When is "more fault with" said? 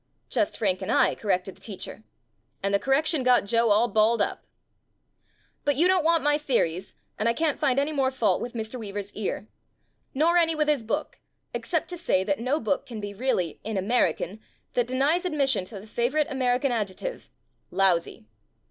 7.91-8.53